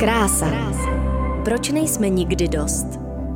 [0.00, 0.46] Krása.
[1.44, 2.86] Proč nejsme nikdy dost?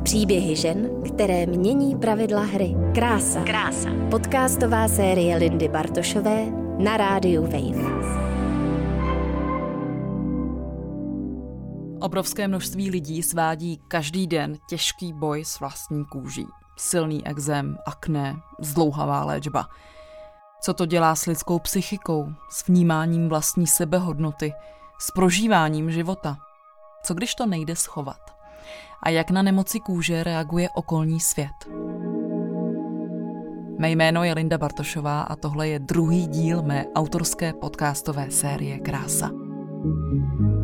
[0.03, 2.75] Příběhy žen, které mění pravidla hry.
[2.95, 3.43] Krása.
[3.43, 3.89] Krása.
[4.11, 6.45] Podcastová série Lindy Bartošové
[6.77, 8.11] na rádiu Wave.
[11.99, 16.45] Obrovské množství lidí svádí každý den těžký boj s vlastní kůží.
[16.77, 19.65] Silný exém, akné, zdlouhavá léčba.
[20.63, 24.53] Co to dělá s lidskou psychikou, s vnímáním vlastní sebehodnoty,
[24.99, 26.37] s prožíváním života?
[27.03, 28.21] Co když to nejde schovat?
[29.03, 31.69] A jak na nemoci kůže reaguje okolní svět?
[33.79, 39.31] Mé jméno je Linda Bartošová a tohle je druhý díl mé autorské podcastové série Krása.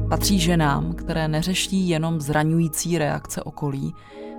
[0.09, 3.93] Patří ženám, které neřeší jenom zraňující reakce okolí,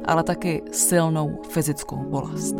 [0.05, 2.55] ale taky silnou fyzickou bolest.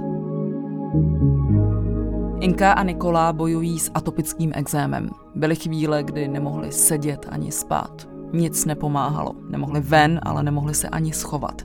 [2.41, 5.11] Inka a Nikola bojují s atopickým exémem.
[5.35, 8.18] Byly chvíle, kdy nemohli sedět ani spát.
[8.33, 9.33] Nic nepomáhalo.
[9.51, 11.63] Nemohli ven, ale nemohli se ani schovat.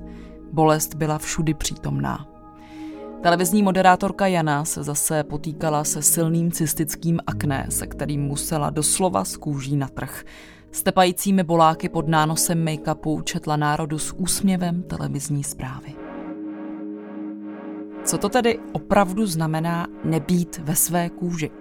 [0.51, 2.27] Bolest byla všudy přítomná.
[3.21, 9.37] Televizní moderátorka Jana se zase potýkala se silným cystickým akné, se kterým musela doslova z
[9.37, 10.23] kůží na trh.
[10.71, 15.95] Stepajícími boláky pod nánosem make-upu četla národu s úsměvem televizní zprávy.
[18.03, 21.51] Co to tedy opravdu znamená nebýt ve své kůži?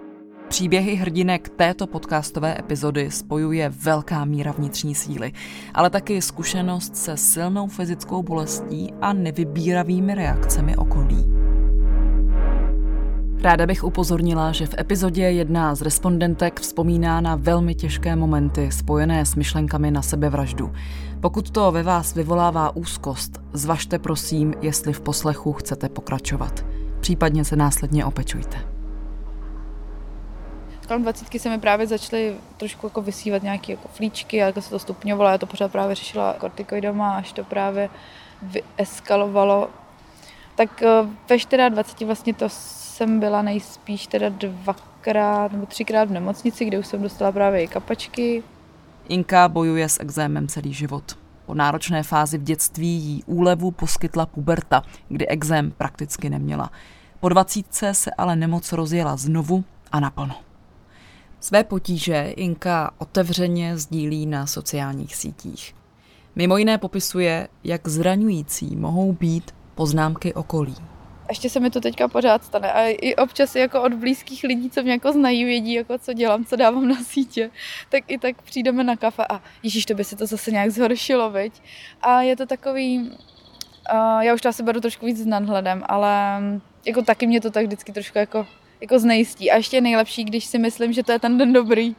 [0.53, 5.31] Příběhy hrdinek této podcastové epizody spojuje velká míra vnitřní síly,
[5.73, 11.25] ale taky zkušenost se silnou fyzickou bolestí a nevybíravými reakcemi okolí.
[13.41, 19.25] Ráda bych upozornila, že v epizodě jedna z respondentek vzpomíná na velmi těžké momenty spojené
[19.25, 20.71] s myšlenkami na sebevraždu.
[21.21, 26.65] Pokud to ve vás vyvolává úzkost, zvažte prosím, jestli v poslechu chcete pokračovat.
[26.99, 28.72] Případně se následně opečujte.
[30.87, 34.79] Kolem 20 se mi právě začaly trošku jako vysívat nějaké jako flíčky, ale se to
[34.79, 37.89] stupňovalo, já to pořád právě řešila kortikoidama, až to právě
[38.41, 39.69] vyeskalovalo.
[40.55, 40.87] Tak eh,
[41.29, 46.87] ve 24 vlastně to jsem byla nejspíš teda dvakrát nebo třikrát v nemocnici, kde už
[46.87, 48.43] jsem dostala právě i kapačky.
[49.07, 51.17] Inka bojuje s exémem celý život.
[51.45, 56.71] Po náročné fázi v dětství jí úlevu poskytla puberta, kdy exém prakticky neměla.
[57.19, 60.35] Po dvacítce se ale nemoc rozjela znovu a naplno.
[61.43, 65.75] Své potíže Inka otevřeně sdílí na sociálních sítích.
[66.35, 70.75] Mimo jiné popisuje, jak zraňující mohou být poznámky okolí
[71.29, 72.71] ještě se mi to teďka pořád stane.
[72.71, 76.45] A i občas jako od blízkých lidí, co mě jako znají, vědí, jako co dělám,
[76.45, 77.49] co dávám na sítě,
[77.89, 81.31] tak i tak přijdeme na kafe a Ježíš, to by se to zase nějak zhoršilo,
[81.31, 81.61] viď?
[82.01, 86.41] A je to takový, uh, já už to asi beru trošku víc s nadhledem, ale
[86.85, 88.47] jako taky mě to tak vždycky trošku jako,
[88.83, 89.51] jako znejistí.
[89.51, 91.95] A ještě je nejlepší, když si myslím, že to je ten den dobrý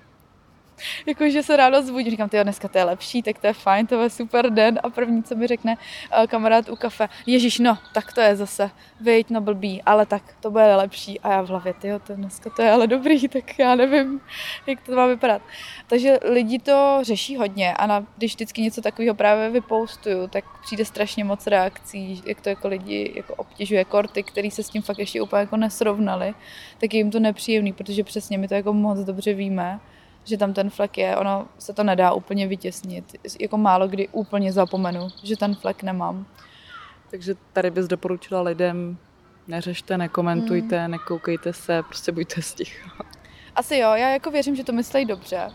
[1.07, 3.87] jako, že se ráno zbudím, říkám, ty dneska to je lepší, tak to je fajn,
[3.87, 4.81] to je super den.
[4.83, 8.71] A první, co mi řekne uh, kamarád u kafe, Ježíš, no, tak to je zase,
[9.01, 11.21] vyjď, no blbý, ale tak to bude lepší.
[11.21, 14.21] A já v hlavě, ty to dneska to je ale dobrý, tak já nevím,
[14.67, 15.43] jak to má vypadat.
[15.87, 20.85] Takže lidi to řeší hodně a na, když vždycky něco takového právě vypoustuju, tak přijde
[20.85, 24.99] strašně moc reakcí, jak to jako lidi jako obtěžuje korty, který se s tím fakt
[24.99, 26.35] ještě úplně jako nesrovnali,
[26.79, 29.81] tak je jim to nepříjemný, protože přesně my to jako moc dobře víme
[30.25, 33.17] že tam ten flek je, ono se to nedá úplně vytěsnit.
[33.41, 36.27] Jako málo kdy úplně zapomenu, že ten flek nemám.
[37.11, 38.97] Takže tady bys doporučila lidem,
[39.49, 40.91] neřešte, nekomentujte, hmm.
[40.91, 42.91] nekoukejte se, prostě buďte sticha.
[43.55, 45.51] Asi jo, já jako věřím, že to myslí dobře.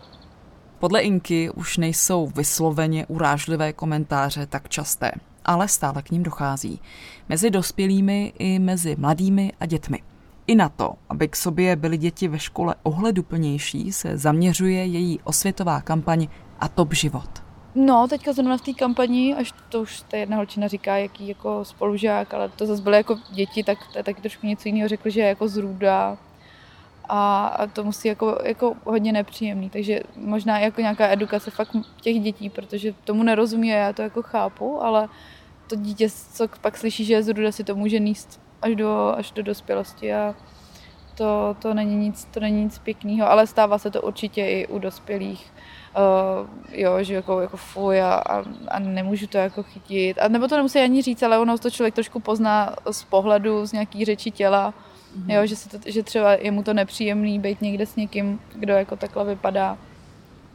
[0.78, 5.12] Podle Inky už nejsou vysloveně urážlivé komentáře tak časté,
[5.44, 6.80] ale stále k ním dochází.
[7.28, 10.09] Mezi dospělými i mezi mladými a dětmi.
[10.50, 15.80] I na to, aby k sobě byly děti ve škole ohleduplnější, se zaměřuje její osvětová
[15.80, 16.28] kampaň
[16.60, 17.30] a top život.
[17.74, 21.64] No, teďka zrovna v té kampani, až to už ta jedna holčina říká, jaký jako
[21.64, 25.10] spolužák, ale to zase byly jako děti, tak to je taky trošku něco jiného řekl,
[25.10, 26.18] že je jako zrůda
[27.08, 32.20] a, a to musí jako, jako hodně nepříjemný, takže možná jako nějaká edukace fakt těch
[32.20, 35.08] dětí, protože tomu nerozumí a já to jako chápu, ale
[35.66, 39.32] to dítě, co pak slyší, že je zrůda, si to může níst až do, až
[39.32, 40.34] do dospělosti a
[41.20, 44.78] to, to, není nic, to není nic pěkného, ale stává se to určitě i u
[44.78, 45.52] dospělých.
[45.96, 50.18] Uh, jo, že jako, jako fuj a, a, a, nemůžu to jako chytit.
[50.18, 53.72] A nebo to nemusí ani říct, ale ono to člověk trošku pozná z pohledu, z
[53.72, 55.34] nějaký řeči těla, mm-hmm.
[55.34, 58.72] jo, že, se to, že třeba je mu to nepříjemný být někde s někým, kdo
[58.72, 59.78] jako takhle vypadá.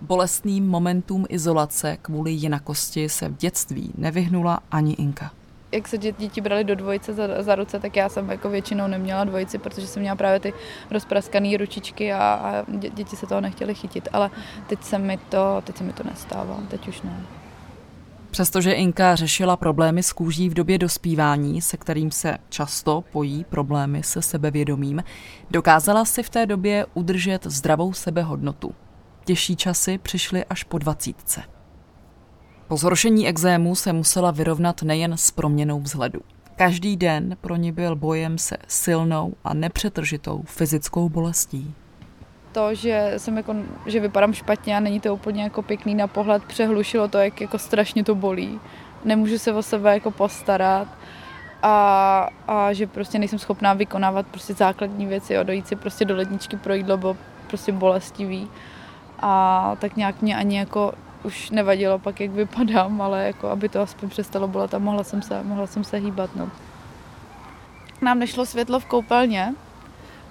[0.01, 5.31] Bolestným momentům izolace kvůli jinakosti se v dětství nevyhnula ani Inka
[5.75, 9.23] jak se děti brali do dvojice za, za ruce, tak já jsem jako většinou neměla
[9.23, 10.53] dvojici, protože jsem měla právě ty
[10.91, 14.29] rozpraskané ručičky a, a děti se toho nechtěly chytit, ale
[14.67, 17.25] teď se mi to, teď se mi to nestává, teď už ne.
[18.31, 24.03] Přestože Inka řešila problémy s kůží v době dospívání, se kterým se často pojí problémy
[24.03, 25.03] se sebevědomím,
[25.51, 28.75] dokázala si v té době udržet zdravou sebehodnotu.
[29.25, 31.54] Těžší časy přišly až po dvacítce.
[32.67, 36.19] Po zhoršení exému se musela vyrovnat nejen s proměnou vzhledu.
[36.55, 41.73] Každý den pro ní byl bojem se silnou a nepřetržitou fyzickou bolestí.
[42.51, 46.43] To, že, jsem jako, že vypadám špatně a není to úplně jako pěkný na pohled,
[46.43, 48.59] přehlušilo to, jak jako strašně to bolí.
[49.05, 50.87] Nemůžu se o sebe jako postarat
[51.61, 56.15] a, a že prostě nejsem schopná vykonávat prostě základní věci, jo, dojít si prostě do
[56.15, 57.17] ledničky pro jídlo, bylo
[57.47, 58.47] prostě bolestivý.
[59.19, 60.93] A tak nějak mě ani jako
[61.25, 65.21] už nevadilo pak, jak vypadám, ale jako aby to aspoň přestalo bolet a mohla jsem
[65.21, 66.35] se, mohla jsem se hýbat.
[66.35, 66.49] No.
[68.01, 69.53] Nám nešlo světlo v koupelně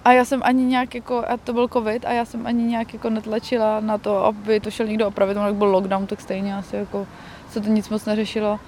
[0.05, 2.93] a já jsem ani nějak jako, a to byl covid, a já jsem ani nějak
[2.93, 6.77] jako netlačila na to, aby to šel někdo opravit, jak byl lockdown, tak stejně asi
[6.77, 7.07] jako
[7.51, 8.61] se to nic moc neřešilo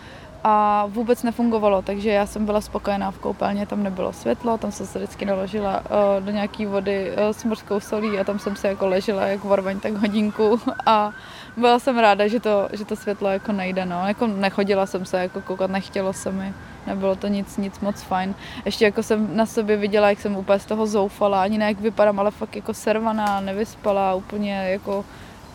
[0.48, 4.87] a vůbec nefungovalo, takže já jsem byla spokojená v koupelně, tam nebylo světlo, tam jsem
[4.87, 8.69] se vždycky naložila uh, do nějaké vody uh, s mořskou solí a tam jsem se
[8.69, 11.10] jako ležela jak varvaň tak hodinku a
[11.56, 14.08] byla jsem ráda, že to, že to světlo jako nejde, no.
[14.08, 16.54] Jako nechodila jsem se jako koukat, nechtělo se mi,
[16.87, 18.34] nebylo to nic, nic moc fajn.
[18.64, 21.81] Ještě jako jsem na sobě viděla, jak jsem úplně z toho zoufala, ani ne jak
[21.81, 25.04] vypadám, ale fakt jako servaná, nevyspala, úplně jako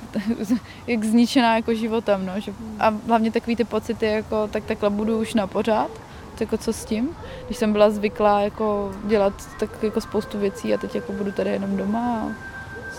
[0.87, 2.39] jak zničená jako životem, no.
[2.39, 5.91] Že, a hlavně takový ty pocity, jako tak takhle budu už na pořád,
[6.39, 7.09] jako co s tím,
[7.45, 11.49] když jsem byla zvyklá jako dělat tak jako spoustu věcí a teď jako budu tady
[11.49, 12.51] jenom doma a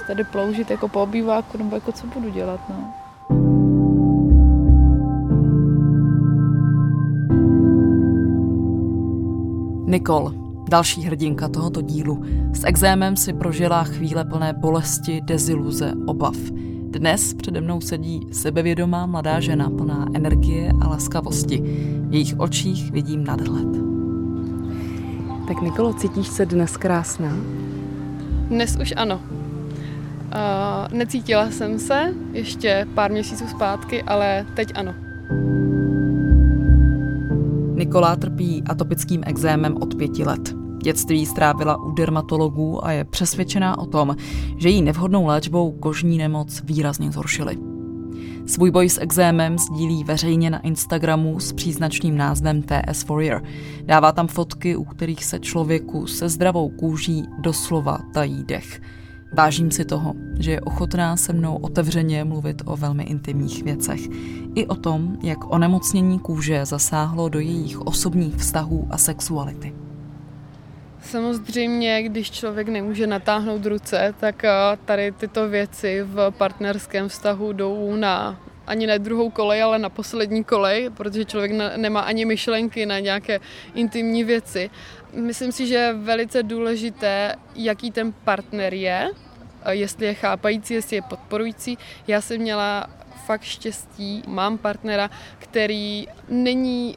[0.07, 2.95] tady ploužit jako po obýváku, nebo jako co budu dělat, no.
[9.87, 10.33] Nicole,
[10.69, 12.23] další hrdinka tohoto dílu,
[12.53, 16.37] s exémem si prožila chvíle plné bolesti, deziluze, obav.
[16.93, 21.59] Dnes přede mnou sedí sebevědomá mladá žena plná energie a laskavosti.
[22.09, 23.69] V jejich očích vidím nadhled.
[25.49, 27.37] Tak Nikolo, cítíš se dnes krásná?
[28.49, 29.21] Dnes už ano.
[29.25, 34.95] Uh, necítila jsem se ještě pár měsíců zpátky, ale teď ano.
[37.75, 40.62] Nikola trpí atopickým exémem od pěti let.
[40.83, 44.17] Dětství strávila u dermatologů a je přesvědčená o tom,
[44.57, 47.59] že jí nevhodnou léčbou kožní nemoc výrazně zhoršily.
[48.47, 53.43] Svůj boj s exémem sdílí veřejně na Instagramu s příznačným názvem TS Warrior.
[53.85, 58.81] Dává tam fotky, u kterých se člověku se zdravou kůží doslova tají dech.
[59.37, 64.01] Vážím si toho, že je ochotná se mnou otevřeně mluvit o velmi intimních věcech.
[64.55, 69.82] I o tom, jak onemocnění kůže zasáhlo do jejich osobních vztahů a sexuality.
[71.03, 74.51] Samozřejmě, když člověk nemůže natáhnout ruce, tak eh,
[74.85, 80.45] tady tyto věci v partnerském vztahu jdou na ani ne druhou kolej, ale na poslední
[80.45, 83.41] kolej, protože člověk nemá ani myšlenky na nějaké
[83.75, 84.71] intimní věci.
[85.13, 89.11] Myslím si, že je velice důležité, jaký ten partner je,
[89.71, 91.79] jestli je chápající, jestli je podporující.
[92.07, 92.87] Já jsem měla
[93.27, 96.97] fakt štěstí, mám partnera, který není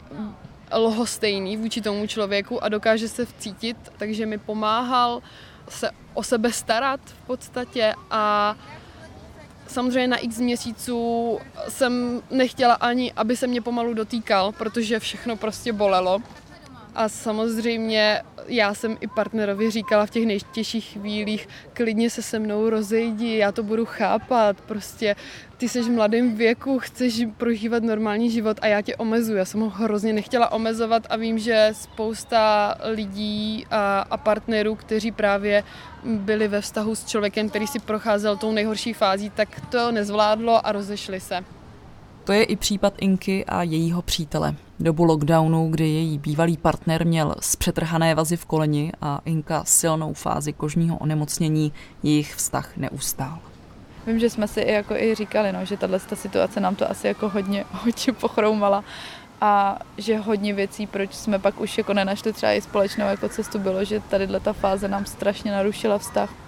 [0.78, 5.22] lhostejný vůči tomu člověku a dokáže se vcítit, takže mi pomáhal
[5.70, 8.56] se o sebe starat v podstatě a
[9.68, 11.40] samozřejmě na x měsíců
[11.70, 16.20] jsem nechtěla ani, aby se mě pomalu dotýkal, protože všechno prostě bolelo.
[16.96, 22.70] A samozřejmě já jsem i partnerovi říkala v těch nejtěžších chvílích, klidně se se mnou
[22.70, 25.16] rozejdi, já to budu chápat, prostě
[25.58, 29.38] ty jsi v mladém věku, chceš prožívat normální život a já tě omezuji.
[29.38, 35.12] Já jsem ho hrozně nechtěla omezovat a vím, že spousta lidí a, a partnerů, kteří
[35.12, 35.64] právě
[36.04, 40.72] byli ve vztahu s člověkem, který si procházel tou nejhorší fází, tak to nezvládlo a
[40.72, 41.46] rozešli se.
[42.26, 44.56] To je i případ Inky a jejího přítele.
[44.80, 50.54] Dobu lockdownu, kdy její bývalý partner měl zpřetrhané vazy v koleni a Inka silnou fázi
[50.54, 53.40] kožního onemocnění, jejich vztah neustál.
[54.08, 57.08] Vím, že jsme si i, jako i říkali, no, že tahle situace nám to asi
[57.08, 58.84] jako hodně, hodně pochroumala
[59.42, 63.60] a že hodně věcí, proč jsme pak už jako nenašli třeba i společnou jako cestu,
[63.60, 66.45] bylo, že tady ta fáze nám strašně narušila vztah.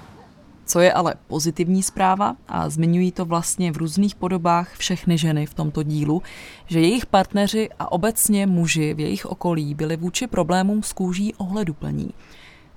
[0.68, 5.54] Co je ale pozitivní zpráva, a zmiňují to vlastně v různých podobách všechny ženy v
[5.54, 6.24] tomto dílu,
[6.66, 12.10] že jejich partneři a obecně muži v jejich okolí byli vůči problémům s kůží ohleduplní.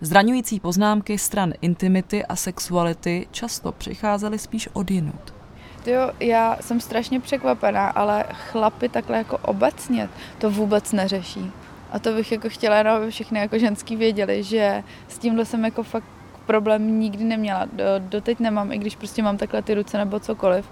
[0.01, 5.35] Zraňující poznámky stran intimity a sexuality často přicházely spíš od jinut.
[5.87, 11.53] Jo, já jsem strašně překvapená, ale chlapy takhle jako obecně to vůbec neřeší.
[11.93, 15.83] A to bych jako chtěla aby všichni jako ženský věděli, že s tímhle jsem jako
[15.83, 16.20] fakt
[16.51, 17.65] problém nikdy neměla.
[17.73, 20.71] Do, doteď nemám, i když prostě mám takhle ty ruce nebo cokoliv,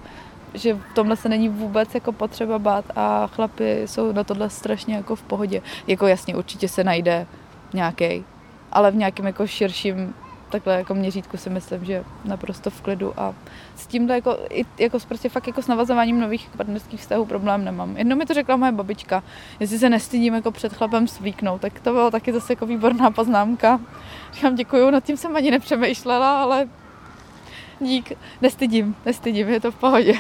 [0.54, 4.94] že v tomhle se není vůbec jako potřeba bát a chlapi jsou na tohle strašně
[4.94, 5.62] jako v pohodě.
[5.87, 7.26] Jako jasně, určitě se najde
[7.75, 8.25] nějaký,
[8.73, 10.14] ale v nějakém jako širším
[10.50, 13.35] takhle jako měřítku si myslím, že naprosto v klidu a
[13.76, 17.97] s tímhle jako, i, jako prostě fakt jako s navazováním nových partnerských vztahů problém nemám.
[17.97, 19.23] Jednou mi to řekla moje babička,
[19.61, 23.81] jestli se nestydím jako před chlapem svíknout, tak to bylo taky zase jako výborná poznámka.
[24.33, 26.69] Říkám děkuju, nad tím jsem ani nepřemýšlela, ale
[27.81, 28.12] dík,
[28.43, 30.14] nestydím, nestydím, je to v pohodě.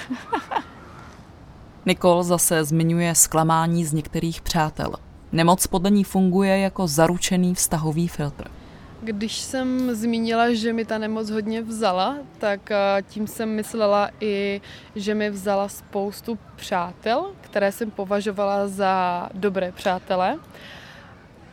[1.86, 4.92] Nikol zase zmiňuje zklamání z některých přátel.
[5.32, 8.57] Nemoc podle ní funguje jako zaručený vztahový filtr.
[9.02, 14.60] Když jsem zmínila, že mi ta nemoc hodně vzala, tak eh, tím jsem myslela i,
[14.94, 20.38] že mi vzala spoustu přátel, které jsem považovala za dobré přátele.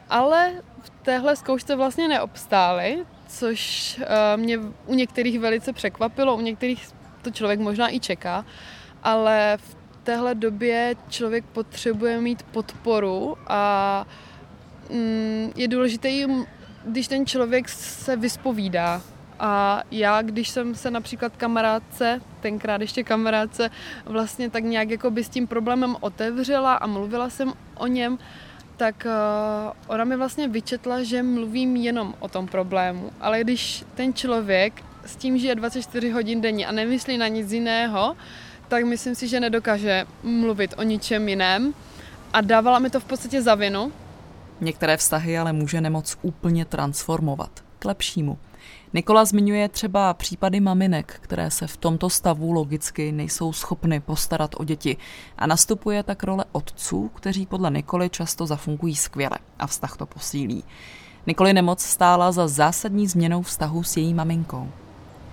[0.10, 6.88] Ale v téhle zkoušce vlastně neobstály, což eh, mě u některých velice překvapilo, u některých
[7.22, 8.46] to člověk možná i čeká,
[9.04, 14.06] ale v téhle době člověk potřebuje mít podporu a
[14.90, 16.46] mm, je důležité jim
[16.86, 19.02] když ten člověk se vyspovídá.
[19.40, 23.70] A já, když jsem se například kamarádce, tenkrát ještě kamarádce,
[24.06, 28.20] vlastně tak nějak jako by s tím problémem otevřela a mluvila jsem o něm,
[28.78, 33.12] tak uh, ona mi vlastně vyčetla, že mluvím jenom o tom problému.
[33.22, 38.16] Ale když ten člověk s tím žije 24 hodin denně a nemyslí na nic jiného,
[38.68, 41.74] tak myslím si, že nedokáže mluvit o ničem jiném.
[42.34, 43.92] A dávala mi to v podstatě za vinu,
[44.62, 48.38] Některé vztahy ale může nemoc úplně transformovat k lepšímu.
[48.94, 54.64] Nikola zmiňuje třeba případy maminek, které se v tomto stavu logicky nejsou schopny postarat o
[54.64, 54.98] děti
[55.38, 60.64] a nastupuje tak role otců, kteří podle Nikoly často zafungují skvěle a vztah to posílí.
[61.28, 64.70] Nikoli nemoc stála za zásadní změnou vztahu s její maminkou.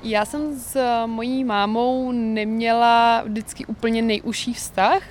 [0.02, 5.02] Já jsem s mojí mámou neměla vždycky úplně nejužší vztah.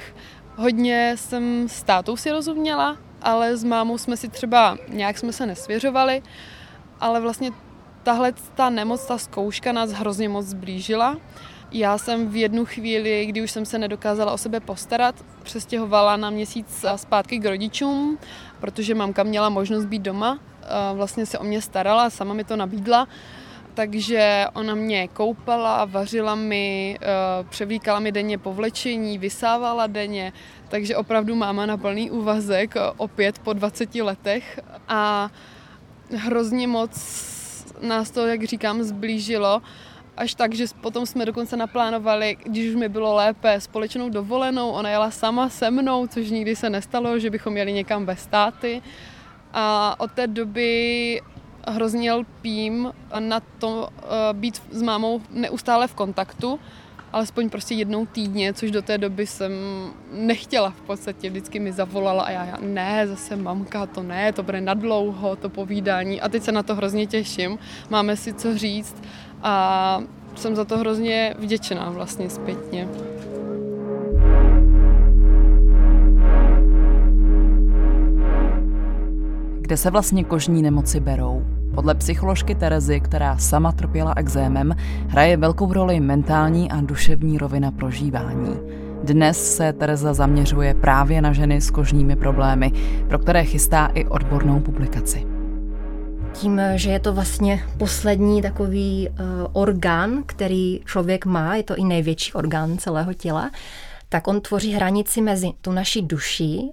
[0.56, 5.46] Hodně jsem s tátou si rozuměla, ale s mámou jsme si třeba, nějak jsme se
[5.46, 6.22] nesvěřovali,
[7.00, 7.52] ale vlastně
[8.04, 11.18] tahle ta nemoc, ta zkouška nás hrozně moc zblížila.
[11.72, 16.30] Já jsem v jednu chvíli, kdy už jsem se nedokázala o sebe postarat, přestěhovala na
[16.30, 18.18] měsíc zpátky k rodičům,
[18.60, 20.40] protože mamka měla možnost být doma,
[20.94, 23.08] vlastně se o mě starala, sama mi to nabídla
[23.74, 27.08] takže ona mě koupala, vařila mi, eh,
[27.50, 30.34] převlíkala mi denně povlečení, vysávala denně,
[30.72, 35.30] takže opravdu máma na plný úvazek eh, opět po 20 letech a
[36.16, 36.96] hrozně moc
[37.82, 39.62] nás to, jak říkám, zblížilo,
[40.18, 44.70] až tak, že potom jsme dokonce naplánovali, když už mi bylo lépe, společnou dovolenou.
[44.70, 48.82] Ona jela sama se mnou, což nikdy se nestalo, že bychom jeli někam ve státy.
[49.54, 51.22] A od té doby
[51.68, 56.60] hrozně lpím na to uh, být s mámou neustále v kontaktu,
[57.14, 59.52] alespoň prostě jednou týdně, což do té doby jsem
[60.14, 61.30] nechtěla v podstatě.
[61.30, 65.50] Vždycky mi zavolala a já, já ne, zase mamka, to ne, to bude nadlouho, to
[65.50, 66.22] povídání.
[66.22, 67.60] A teď se na to hrozně těším.
[67.90, 69.04] Máme si co říct
[69.44, 70.04] a
[70.36, 72.88] jsem za to hrozně vděčená vlastně zpětně.
[79.60, 81.61] Kde se vlastně kožní nemoci berou?
[81.76, 84.76] Podle psycholožky Terezy, která sama trpěla exémem,
[85.08, 88.56] hraje velkou roli mentální a duševní rovina prožívání.
[89.04, 92.72] Dnes se Tereza zaměřuje právě na ženy s kožními problémy,
[93.08, 95.26] pro které chystá i odbornou publikaci.
[96.34, 99.16] Tím, že je to vlastně poslední takový uh,
[99.54, 103.52] orgán, který člověk má, je to i největší orgán celého těla,
[104.10, 106.72] tak on tvoří hranici mezi tu naší duší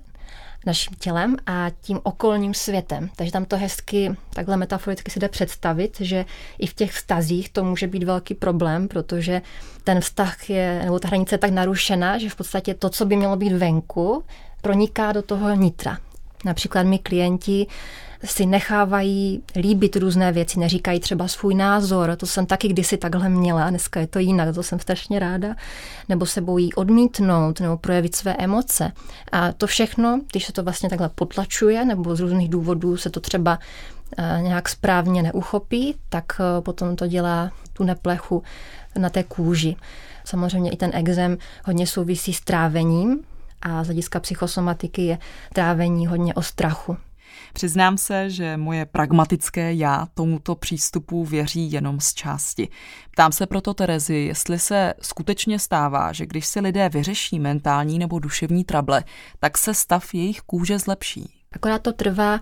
[0.67, 3.11] naším tělem a tím okolním světem.
[3.17, 6.25] Takže tam to hezky, takhle metaforicky si jde představit, že
[6.59, 9.43] i v těch vztazích to může být velký problém, protože
[9.85, 13.17] ten vztah je, nebo ta hranice je tak narušená, že v podstatě to, co by
[13.17, 14.25] mělo být venku,
[14.63, 15.99] proniká do toho nitra.
[16.45, 17.67] Například my klienti
[18.25, 23.71] si nechávají líbit různé věci, neříkají třeba svůj názor, to jsem taky kdysi takhle měla,
[23.71, 25.55] dneska je to jinak, to jsem strašně ráda,
[26.09, 28.93] nebo se bojí odmítnout nebo projevit své emoce.
[29.33, 33.21] A to všechno, když se to vlastně takhle potlačuje, nebo z různých důvodů se to
[33.21, 33.59] třeba
[34.19, 38.43] eh, nějak správně neuchopí, tak eh, potom to dělá tu neplechu
[38.99, 39.77] na té kůži.
[40.25, 43.21] Samozřejmě i ten exém hodně souvisí s trávením,
[43.63, 45.19] a z hlediska psychosomatiky je
[45.53, 46.97] trávení hodně o strachu.
[47.53, 52.69] Přiznám se, že moje pragmatické já tomuto přístupu věří jenom z části.
[53.11, 58.19] Ptám se proto Terezy, jestli se skutečně stává, že když si lidé vyřeší mentální nebo
[58.19, 59.05] duševní trable,
[59.41, 61.35] tak se stav jejich kůže zlepší.
[61.53, 62.41] Akorát to trvá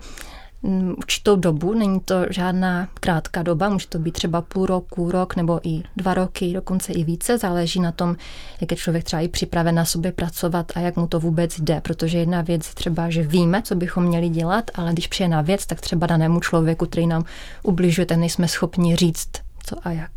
[0.96, 5.60] určitou dobu, není to žádná krátká doba, může to být třeba půl roku, rok nebo
[5.68, 8.16] i dva roky, dokonce i více, záleží na tom,
[8.60, 11.80] jak je člověk třeba i připraven na sobě pracovat a jak mu to vůbec jde,
[11.80, 15.66] protože jedna věc třeba, že víme, co bychom měli dělat, ale když přijde na věc,
[15.66, 17.24] tak třeba danému člověku, který nám
[17.62, 19.30] ubližuje, ten nejsme schopni říct,
[19.66, 20.10] co a jak.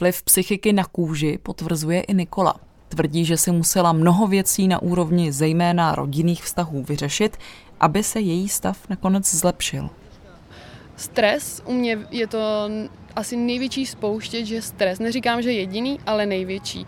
[0.00, 2.54] Vliv psychiky na kůži potvrzuje i Nikola.
[2.88, 7.36] Tvrdí, že si musela mnoho věcí na úrovni zejména rodinných vztahů vyřešit,
[7.80, 9.90] aby se její stav nakonec zlepšil.
[10.96, 12.68] Stres, u mě je to
[13.16, 14.98] asi největší spouštěč, že stres.
[14.98, 16.86] Neříkám, že jediný, ale největší.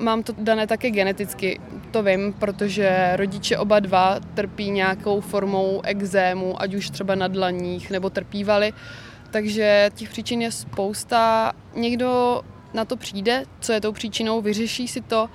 [0.00, 6.62] Mám to dané také geneticky, to vím, protože rodiče oba dva trpí nějakou formou exému,
[6.62, 8.72] ať už třeba na dlaních, nebo trpívali.
[9.30, 11.52] Takže těch příčin je spousta.
[11.74, 12.42] Někdo
[12.74, 15.28] na to přijde, co je tou příčinou, vyřeší si to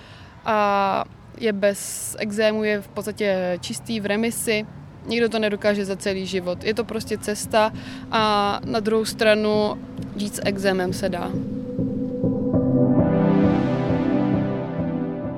[0.45, 1.03] a
[1.37, 4.65] je bez exému, je v podstatě čistý v remisi.
[5.07, 6.63] Nikdo to nedokáže za celý život.
[6.63, 7.71] Je to prostě cesta
[8.11, 9.77] a na druhou stranu
[10.15, 11.31] víc exémem se dá.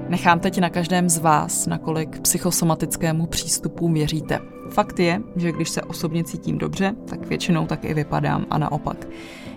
[0.09, 4.39] Nechám teď na každém z vás, nakolik psychosomatickému přístupu věříte.
[4.69, 9.07] Fakt je, že když se osobně cítím dobře, tak většinou tak i vypadám a naopak.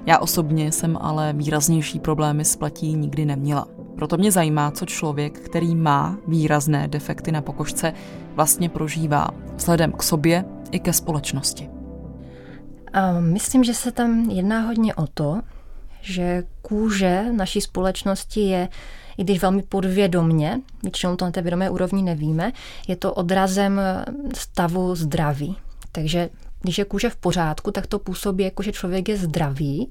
[0.06, 3.77] Já osobně jsem ale výraznější problémy s platí nikdy neměla.
[3.98, 7.92] Proto mě zajímá, co člověk, který má výrazné defekty na pokožce,
[8.34, 11.70] vlastně prožívá vzhledem k sobě i ke společnosti.
[12.92, 15.40] A myslím, že se tam jedná hodně o to,
[16.00, 18.68] že kůže naší společnosti je,
[19.16, 22.52] i když velmi podvědomně, většinou to na té vědomé úrovni nevíme,
[22.88, 23.80] je to odrazem
[24.34, 25.56] stavu zdraví.
[25.92, 29.88] Takže když je kůže v pořádku, tak to působí jako, že člověk je zdravý.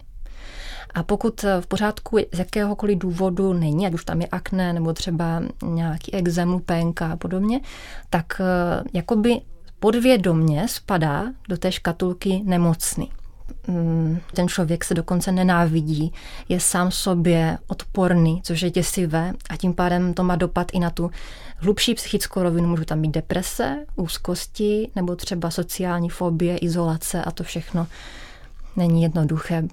[0.94, 5.41] A pokud v pořádku z jakéhokoliv důvodu není, ať už tam je akné nebo třeba
[5.63, 7.62] nějaký exém, lupenka a podobně,
[8.10, 9.41] tak eh, jakoby
[9.79, 13.12] podvědomně spadá do té škatulky nemocný.
[13.67, 16.13] Mm, ten člověk se dokonce nenávidí,
[16.50, 20.89] je sám sobě odporný, což je děsivé a tím pádem to má dopad i na
[20.89, 21.12] tu
[21.58, 22.67] hlubší psychickou rovinu.
[22.67, 27.88] Můžou tam být deprese, úzkosti nebo třeba sociální fobie, izolace a to všechno
[28.76, 29.63] není jednoduché.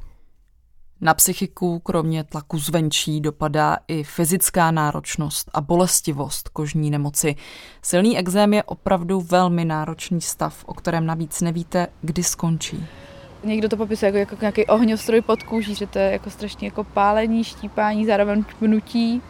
[1.01, 7.37] Na psychiku kromě tlaku zvenčí dopadá i fyzická náročnost a bolestivost kožní nemoci.
[7.83, 12.87] Silný exém je opravdu velmi náročný stav, o kterém navíc nevíte, kdy skončí.
[13.45, 16.85] Někdo to popisuje jako, jako nějaký ohňostroj pod kůží, že to je jako strašně jako
[16.85, 19.23] pálení, štípání, zároveň pnutí.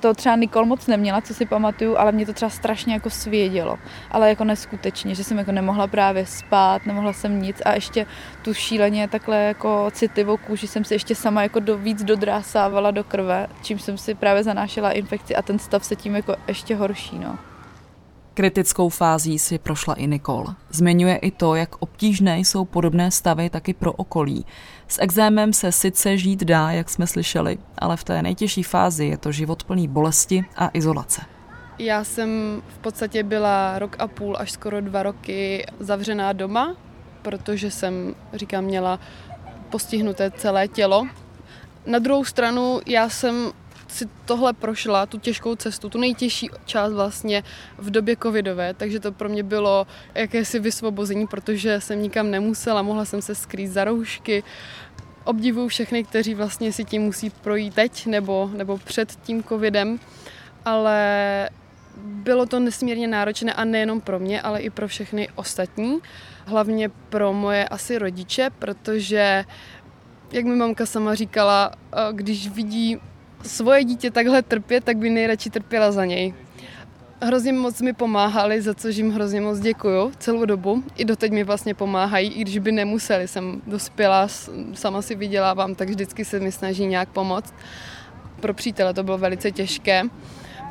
[0.00, 3.78] To třeba Nikol moc neměla, co si pamatuju, ale mě to třeba strašně jako svědělo.
[4.10, 8.06] Ale jako neskutečně, že jsem jako nemohla právě spát, nemohla jsem nic a ještě
[8.42, 13.04] tu šíleně takhle jako citlivou kůži jsem si ještě sama jako do, víc dodrásávala do
[13.04, 17.18] krve, čím jsem si právě zanášela infekci a ten stav se tím jako ještě horší.
[17.18, 17.49] No.
[18.40, 20.46] Kritickou fází si prošla i Nikol.
[20.70, 24.46] Zmiňuje i to, jak obtížné jsou podobné stavy taky pro okolí.
[24.88, 29.16] S exémem se sice žít dá, jak jsme slyšeli, ale v té nejtěžší fázi je
[29.18, 31.22] to život plný bolesti a izolace.
[31.78, 36.76] Já jsem v podstatě byla rok a půl až skoro dva roky zavřená doma,
[37.22, 39.00] protože jsem, říkám, měla
[39.70, 41.06] postihnuté celé tělo.
[41.86, 43.52] Na druhou stranu já jsem
[43.90, 47.42] si tohle prošla, tu těžkou cestu, tu nejtěžší část vlastně
[47.78, 53.04] v době covidové, takže to pro mě bylo jakési vysvobození, protože jsem nikam nemusela, mohla
[53.04, 54.42] jsem se skrýt za roušky.
[55.24, 60.00] Obdivuju všechny, kteří vlastně si tím musí projít teď nebo, nebo před tím covidem,
[60.64, 61.50] ale
[61.96, 65.98] bylo to nesmírně náročné a nejenom pro mě, ale i pro všechny ostatní.
[66.44, 69.44] Hlavně pro moje asi rodiče, protože
[70.32, 71.72] jak mi mamka sama říkala,
[72.12, 72.98] když vidí
[73.42, 76.34] svoje dítě takhle trpět, tak by nejradši trpěla za něj.
[77.22, 80.82] Hrozně moc mi pomáhali, za což jim hrozně moc děkuju celou dobu.
[80.96, 83.28] I doteď mi vlastně pomáhají, i když by nemuseli.
[83.28, 84.28] Jsem dospělá,
[84.74, 87.54] sama si vydělávám, tak vždycky se mi snaží nějak pomoct.
[88.40, 90.02] Pro přítele to bylo velice těžké,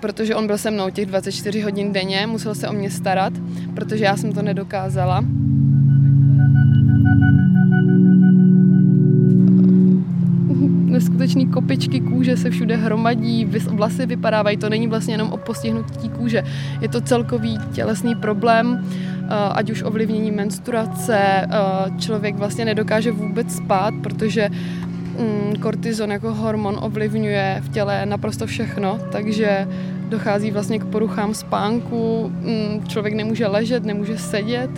[0.01, 3.33] protože on byl se mnou těch 24 hodin denně, musel se o mě starat,
[3.75, 5.23] protože já jsem to nedokázala.
[10.99, 16.43] Neskutečný kopičky kůže se všude hromadí, vlasy vypadávají, to není vlastně jenom o postihnutí kůže,
[16.81, 21.47] je to celkový tělesný problém, eh, ať už ovlivnění menstruace, eh,
[21.99, 28.99] člověk vlastně nedokáže vůbec spát, protože mm, kortizon jako hormon ovlivňuje v těle naprosto všechno,
[29.11, 29.67] takže
[30.09, 34.71] dochází vlastně k poruchám spánku, mm, člověk nemůže ležet, nemůže sedět,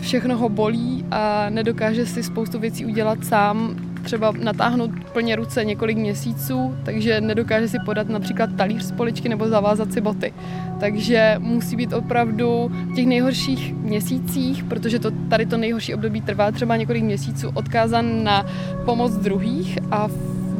[0.00, 5.98] všechno ho bolí a nedokáže si spoustu věcí udělat sám, třeba natáhnout plně ruce několik
[5.98, 10.32] měsíců, takže nedokáže si podat například talíř z poličky nebo zavázat si boty.
[10.80, 16.50] Takže musí být opravdu v těch nejhorších měsících, protože to, tady to nejhorší období trvá
[16.50, 18.46] třeba několik měsíců, odkázan na
[18.84, 20.08] pomoc druhých a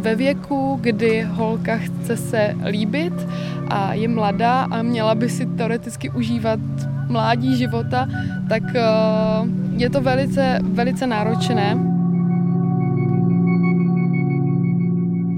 [0.00, 3.12] ve věku, kdy holka chce se líbit
[3.68, 6.60] a je mladá a měla by si teoreticky užívat
[7.08, 8.08] mládí života,
[8.48, 8.82] tak eh,
[9.76, 11.99] je to velice, velice náročné.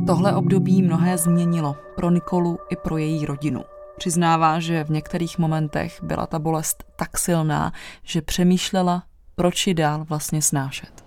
[0.06, 3.64] Tohle období mnohé změnilo pro Nikolu i pro její rodinu.
[3.96, 9.02] Přiznává, že v některých momentech byla ta bolest tak silná, že přemýšlela,
[9.34, 11.04] proč ji dál vlastně snášet.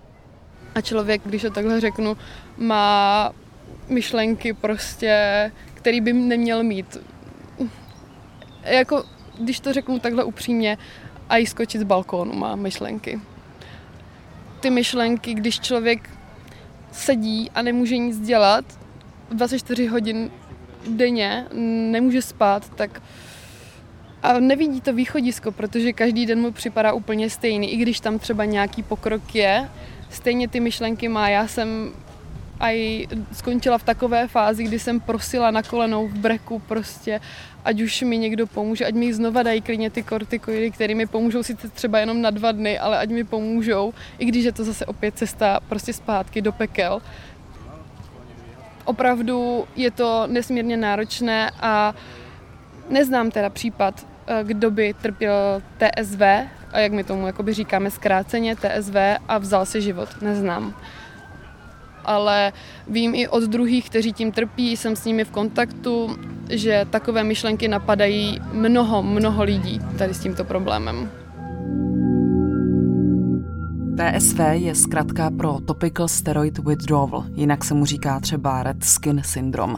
[0.74, 2.16] A člověk, když to takhle řeknu,
[2.56, 3.32] má
[3.88, 6.96] myšlenky prostě, který by neměl mít.
[8.62, 9.04] Jako,
[9.40, 10.78] když to řeknu takhle upřímně,
[11.28, 13.20] a i skočit z balkónu má myšlenky.
[14.60, 16.10] Ty myšlenky, když člověk
[16.92, 18.85] sedí a nemůže nic dělat,
[19.30, 20.30] 24 hodin
[20.88, 21.46] denně,
[21.90, 23.02] nemůže spát, tak
[24.22, 28.44] a nevidí to východisko, protože každý den mu připadá úplně stejný, i když tam třeba
[28.44, 29.68] nějaký pokrok je,
[30.10, 31.28] stejně ty myšlenky má.
[31.28, 31.92] Já jsem
[32.60, 32.68] a
[33.32, 37.20] skončila v takové fázi, kdy jsem prosila na kolenou v breku prostě,
[37.64, 41.42] ať už mi někdo pomůže, ať mi znova dají klidně ty kortikoidy, které mi pomůžou
[41.42, 44.86] sice třeba jenom na dva dny, ale ať mi pomůžou, i když je to zase
[44.86, 47.02] opět cesta prostě zpátky do pekel.
[48.86, 51.94] Opravdu je to nesmírně náročné a
[52.90, 56.22] neznám teda případ, eh, kdo by trpěl TSV,
[56.72, 58.96] a jak my tomu jakoby říkáme zkráceně TSV
[59.28, 60.08] a vzal si život.
[60.22, 60.74] Neznám
[62.06, 62.52] ale
[62.86, 66.16] vím i od druhých, kteří tím trpí, jsem s nimi v kontaktu,
[66.50, 71.10] že takové myšlenky napadají mnoho, mnoho lidí tady s tímto problémem.
[73.96, 79.74] TSV je zkrátka pro Topical Steroid Withdrawal, jinak se mu říká třeba Red Skin Syndrome.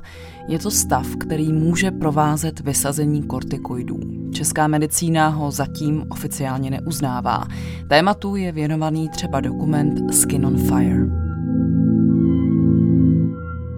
[0.48, 4.00] Je to stav, který může provázet vysazení kortikoidů.
[4.33, 7.44] Česká medicína ho zatím oficiálně neuznává.
[7.88, 11.07] Tématu je věnovaný třeba dokument Skin on Fire.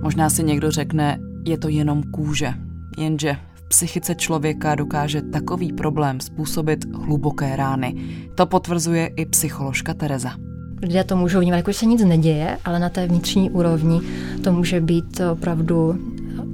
[0.02, 2.54] Možná si někdo řekne, je to jenom kůže,
[2.98, 3.36] jenže
[3.70, 7.94] psychice člověka dokáže takový problém způsobit hluboké rány.
[8.34, 10.30] To potvrzuje i psycholožka Tereza.
[10.82, 14.00] Lidé to můžou vnímat, jako se nic neděje, ale na té vnitřní úrovni
[14.44, 15.98] to může být opravdu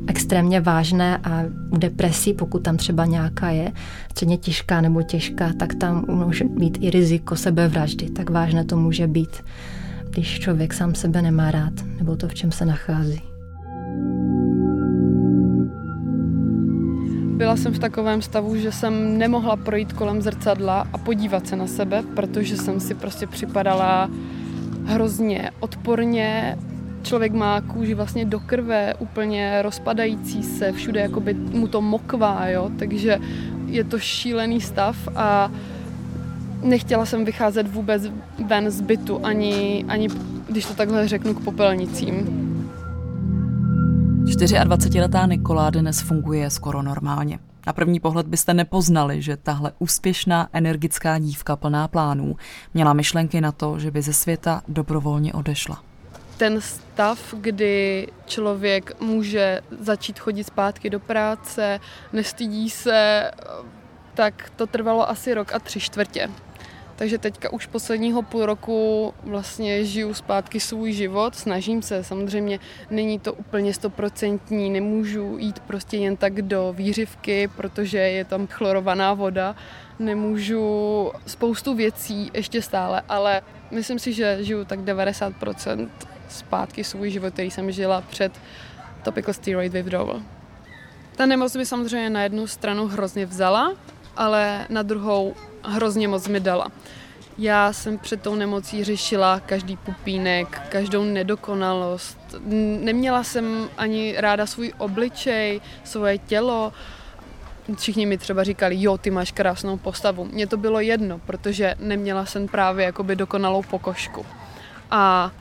[0.07, 3.73] extrémně vážné a u depresí, pokud tam třeba nějaká je,
[4.11, 8.11] středně těžká nebo těžká, tak tam může být i riziko sebevraždy.
[8.11, 9.45] Tak vážné to může být,
[10.11, 13.36] když člověk sám sebe nemá rád, nebo to, v čem se nachází.
[17.37, 21.67] Byla jsem v takovém stavu, že jsem nemohla projít kolem zrcadla a podívat se na
[21.67, 24.11] sebe, protože jsem si prostě připadala
[24.85, 26.59] hrozně odporně.
[27.03, 32.71] Člověk má kůži vlastně do krve, úplně rozpadající se, všude jakoby mu to mokvá, jo?
[32.79, 33.19] takže
[33.67, 35.51] je to šílený stav a
[36.63, 38.03] nechtěla jsem vycházet vůbec
[38.47, 40.09] ven z bytu, ani, ani
[40.49, 42.47] když to takhle řeknu, k popelnicím.
[44.27, 47.39] 24-letá Nikola dnes funguje skoro normálně.
[47.67, 52.37] Na první pohled byste nepoznali, že tahle úspěšná, energická dívka plná plánů
[52.75, 55.83] měla myšlenky na to, že by ze světa dobrovolně odešla.
[56.37, 61.81] Ten stav, kdy člověk může začít chodit zpátky do práce,
[62.13, 63.31] nestydí se,
[64.15, 66.31] tak to trvalo asi rok a tři čtvrtě.
[66.97, 72.59] Takže teďka už posledního půl roku vlastně žiju zpátky svůj život, snažím se, samozřejmě
[72.91, 79.15] není to úplně stoprocentní, nemůžu jít prostě jen tak do výřivky, protože je tam chlorovaná
[79.15, 79.57] voda,
[79.99, 85.89] nemůžu spoustu věcí ještě stále, ale myslím si, že žiju tak 90%
[86.29, 88.33] zpátky svůj život, který jsem žila před
[89.03, 90.23] topical steroid withdrawal.
[91.17, 93.73] Ta nemoc mi samozřejmě na jednu stranu hrozně vzala,
[94.17, 95.35] ale na druhou
[95.67, 96.69] hrozně moc mi dala.
[97.39, 102.19] Já jsem před tou nemocí řešila každý pupínek, každou nedokonalost.
[102.81, 106.73] Neměla jsem ani ráda svůj obličej, svoje tělo.
[107.77, 110.25] Všichni mi třeba říkali, jo, ty máš krásnou postavu.
[110.25, 114.27] Mně to bylo jedno, protože neměla jsem právě jakoby dokonalou pokožku.
[114.91, 115.33] A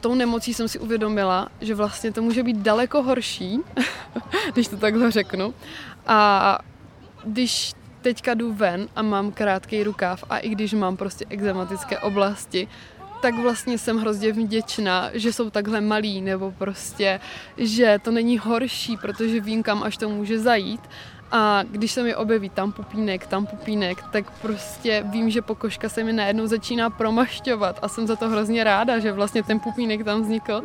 [0.00, 3.60] tou nemocí jsem si uvědomila, že vlastně to může být daleko horší,
[4.52, 5.54] když to takhle řeknu.
[6.06, 6.58] A
[7.24, 7.72] když
[8.04, 12.68] teďka jdu ven a mám krátký rukáv a i když mám prostě exematické oblasti,
[13.22, 17.20] tak vlastně jsem hrozně vděčná, že jsou takhle malí, nebo prostě,
[17.56, 20.80] že to není horší, protože vím, kam až to může zajít.
[21.32, 26.04] A když se mi objeví tam pupínek, tam pupínek, tak prostě vím, že pokožka se
[26.04, 30.22] mi najednou začíná promašťovat a jsem za to hrozně ráda, že vlastně ten pupínek tam
[30.22, 30.62] vznikl.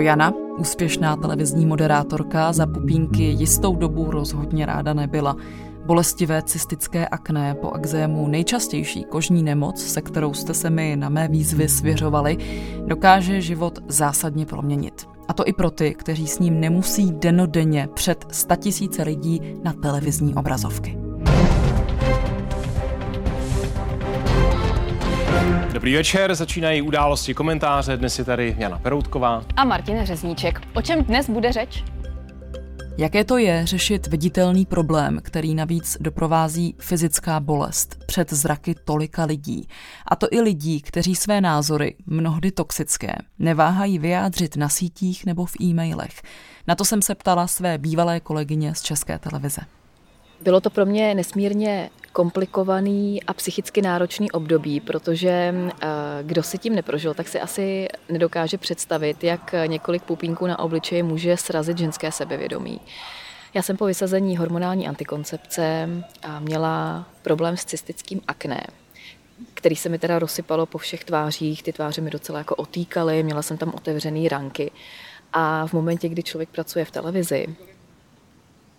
[0.00, 5.36] Jana, úspěšná televizní moderátorka, za pupínky jistou dobu rozhodně ráda nebyla.
[5.86, 11.28] Bolestivé cystické akné po exému nejčastější kožní nemoc, se kterou jste se mi na mé
[11.28, 12.36] výzvy svěřovali,
[12.86, 15.08] dokáže život zásadně proměnit.
[15.28, 20.34] A to i pro ty, kteří s ním nemusí denodenně před statisíce lidí na televizní
[20.34, 21.09] obrazovky.
[25.72, 27.96] Dobrý večer, začínají události komentáře.
[27.96, 29.44] Dnes je tady Jana Peroutková.
[29.56, 30.60] A Martin Řezníček.
[30.74, 31.84] O čem dnes bude řeč?
[32.98, 39.68] Jaké to je řešit viditelný problém, který navíc doprovází fyzická bolest před zraky tolika lidí?
[40.06, 45.60] A to i lidí, kteří své názory, mnohdy toxické, neváhají vyjádřit na sítích nebo v
[45.60, 46.22] e-mailech.
[46.66, 49.60] Na to jsem se ptala své bývalé kolegyně z České televize.
[50.42, 55.86] Bylo to pro mě nesmírně komplikovaný a psychicky náročný období, protože eh,
[56.22, 61.36] kdo si tím neprožil, tak si asi nedokáže představit, jak několik pupínků na obličeji může
[61.36, 62.80] srazit ženské sebevědomí.
[63.54, 65.88] Já jsem po vysazení hormonální antikoncepce
[66.38, 68.66] měla problém s cystickým akné,
[69.54, 73.42] který se mi teda rozsypalo po všech tvářích, ty tváře mi docela jako otýkaly, měla
[73.42, 74.70] jsem tam otevřený ranky.
[75.32, 77.56] A v momentě, kdy člověk pracuje v televizi,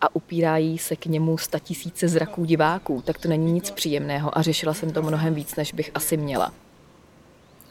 [0.01, 4.73] a upírají se k němu tisíce zraků diváků, tak to není nic příjemného a řešila
[4.73, 6.53] jsem to mnohem víc, než bych asi měla.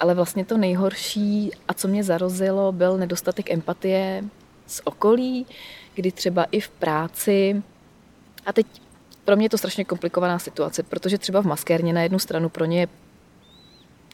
[0.01, 4.25] Ale vlastně to nejhorší a co mě zarozilo, byl nedostatek empatie
[4.67, 5.47] z okolí,
[5.95, 7.63] kdy třeba i v práci,
[8.47, 8.67] a teď
[9.25, 12.65] pro mě je to strašně komplikovaná situace, protože třeba v maskérně na jednu stranu pro
[12.65, 12.89] ně je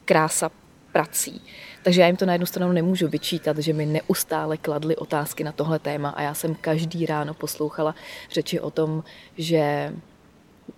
[0.05, 0.51] krása
[0.91, 1.41] prací.
[1.87, 5.51] Takže já jim to na jednu stranu nemůžu vyčítat, že mi neustále kladly otázky na
[5.51, 7.95] tohle téma a já jsem každý ráno poslouchala
[8.31, 9.03] řeči o tom,
[9.37, 9.93] že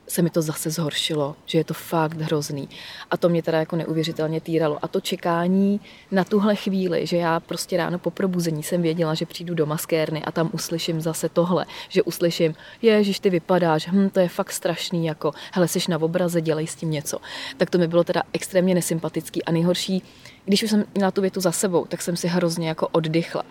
[0.09, 2.69] se mi to zase zhoršilo, že je to fakt hrozný.
[3.11, 4.79] A to mě teda jako neuvěřitelně týralo.
[4.81, 9.25] A to čekání na tuhle chvíli, že já prostě ráno po probuzení jsem věděla, že
[9.25, 14.19] přijdu do maskérny a tam uslyším zase tohle, že uslyším, ježiš, ty vypadáš, hm, to
[14.19, 17.17] je fakt strašný, jako, hele, jsi na obraze, dělej s tím něco.
[17.57, 20.03] Tak to mi bylo teda extrémně nesympatický a nejhorší,
[20.45, 23.43] když už jsem měla tu větu za sebou, tak jsem si hrozně jako oddychla.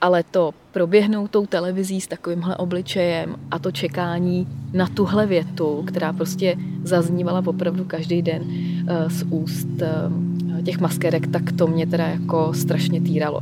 [0.00, 6.03] Ale to proběhnout tou televizí s takovýmhle obličejem a to čekání na tuhle větu, která
[6.12, 8.42] prostě zaznívala opravdu každý den
[8.86, 13.40] eh, z úst eh, těch maskerek, tak to mě teda jako strašně týralo.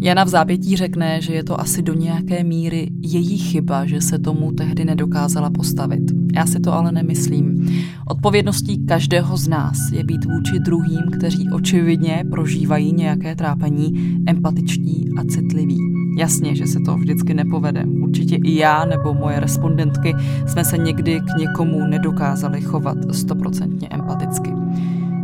[0.00, 4.18] Jana v zápětí řekne, že je to asi do nějaké míry její chyba, že se
[4.18, 6.02] tomu tehdy nedokázala postavit.
[6.34, 7.68] Já si to ale nemyslím.
[8.06, 15.24] Odpovědností každého z nás je být vůči druhým, kteří očividně prožívají nějaké trápení, empatičtí a
[15.24, 15.97] citliví.
[16.18, 17.84] Jasně, že se to vždycky nepovede.
[17.84, 20.14] Určitě i já nebo moje respondentky
[20.46, 24.52] jsme se někdy k někomu nedokázali chovat stoprocentně empaticky.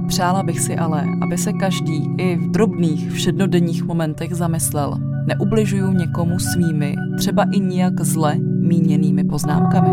[0.09, 4.99] Přála bych si ale, aby se každý i v drobných všednodenních momentech zamyslel.
[5.27, 9.89] Neubližuju někomu svými, třeba i nijak zle míněnými poznámkami.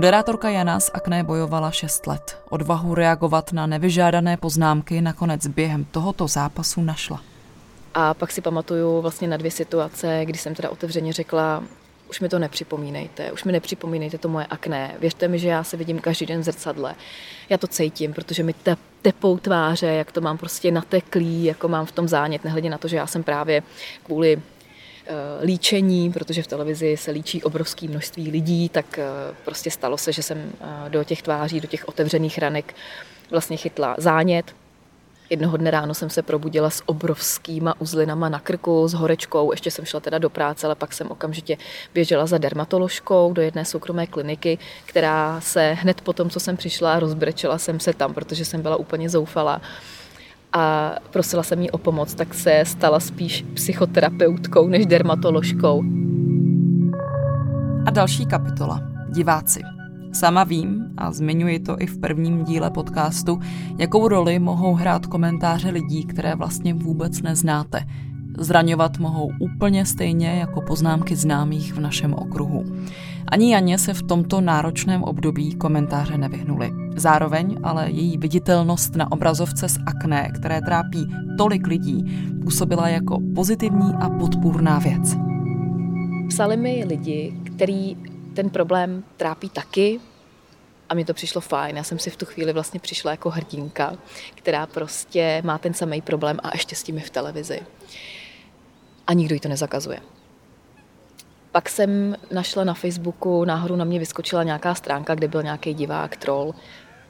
[0.00, 2.38] Moderátorka Jana z Akné bojovala 6 let.
[2.50, 7.20] Odvahu reagovat na nevyžádané poznámky nakonec během tohoto zápasu našla.
[7.94, 11.64] A pak si pamatuju vlastně na dvě situace, kdy jsem teda otevřeně řekla,
[12.10, 14.94] už mi to nepřipomínejte, už mi nepřipomínejte to moje akné.
[15.00, 16.94] Věřte mi, že já se vidím každý den v zrcadle.
[17.48, 21.86] Já to cítím, protože mi te, tepou tváře, jak to mám prostě nateklý, jako mám
[21.86, 23.62] v tom zánět, nehledě na to, že já jsem právě
[24.02, 24.42] kvůli
[25.42, 29.04] líčení, protože v televizi se líčí obrovské množství lidí, tak eh,
[29.44, 32.74] prostě stalo se, že jsem eh, do těch tváří, do těch otevřených ranek
[33.30, 34.54] vlastně chytla zánět,
[35.30, 39.84] Jednoho dne ráno jsem se probudila s obrovskýma uzlinama na krku, s horečkou, ještě jsem
[39.84, 41.56] šla teda do práce, ale pak jsem okamžitě
[41.94, 47.00] běžela za dermatoložkou do jedné soukromé kliniky, která se hned po tom, co jsem přišla,
[47.00, 49.60] rozbrečela jsem se tam, protože jsem byla úplně zoufalá
[50.52, 55.82] a prosila jsem jí o pomoc, tak se stala spíš psychoterapeutkou než dermatoložkou.
[57.86, 58.80] A další kapitola.
[59.10, 59.60] Diváci.
[60.12, 63.40] Sama vím, a zmiňuji to i v prvním díle podcastu,
[63.78, 67.86] jakou roli mohou hrát komentáře lidí, které vlastně vůbec neznáte.
[68.38, 72.64] Zraňovat mohou úplně stejně jako poznámky známých v našem okruhu.
[73.28, 76.70] Ani Janě se v tomto náročném období komentáře nevyhnuly.
[76.96, 81.06] Zároveň ale její viditelnost na obrazovce z akné, které trápí
[81.38, 82.04] tolik lidí,
[82.42, 85.16] působila jako pozitivní a podpůrná věc.
[86.28, 87.96] Psali mi lidi, který
[88.34, 90.00] ten problém trápí taky,
[90.88, 91.76] a mi to přišlo fajn.
[91.76, 93.96] Já jsem si v tu chvíli vlastně přišla jako hrdinka,
[94.34, 97.60] která prostě má ten samý problém a ještě s tím je v televizi.
[99.06, 100.00] A nikdo jí to nezakazuje.
[101.52, 106.16] Pak jsem našla na Facebooku, náhodou na mě vyskočila nějaká stránka, kde byl nějaký divák,
[106.16, 106.54] troll,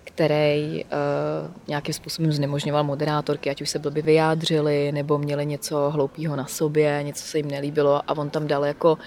[0.04, 0.90] který uh,
[1.68, 7.00] nějakým způsobem znemožňoval moderátorky, ať už se blbě vyjádřili, nebo měli něco hloupého na sobě,
[7.02, 8.98] něco se jim nelíbilo a on tam dal jako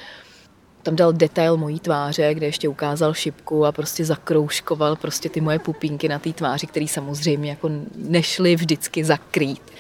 [0.84, 5.60] tam dal detail mojí tváře, kde ještě ukázal šipku a prostě zakroužkoval prostě ty moje
[5.60, 9.72] pupínky na té tváři, které samozřejmě jako nešly vždycky zakrýt.